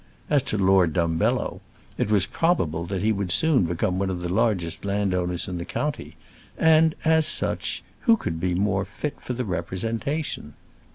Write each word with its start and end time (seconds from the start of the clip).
As 0.31 0.41
to 0.49 0.57
Lord 0.57 0.93
Dumbello, 0.93 1.61
it 1.95 2.09
was 2.09 2.25
probable 2.25 2.87
that 2.87 3.03
he 3.03 3.11
would 3.11 3.31
soon 3.31 3.65
become 3.65 3.99
one 3.99 4.09
of 4.09 4.21
the 4.21 4.33
largest 4.33 4.83
landowners 4.83 5.47
in 5.47 5.59
the 5.59 5.63
county; 5.63 6.15
and, 6.57 6.95
as 7.05 7.27
such, 7.27 7.83
who 8.07 8.17
could 8.17 8.39
be 8.39 8.55
more 8.55 8.83
fit 8.83 9.17
for 9.21 9.33
the 9.33 9.45
representation? 9.45 10.55